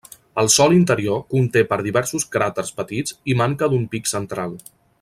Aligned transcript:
El 0.43 0.47
sòl 0.53 0.71
interior 0.77 1.19
conté 1.33 1.63
per 1.73 1.77
diversos 1.87 2.25
cràters 2.37 2.73
petits, 2.81 3.17
i 3.33 3.37
manca 3.43 3.69
d'un 3.75 3.85
pic 3.93 4.11
central. 4.15 4.57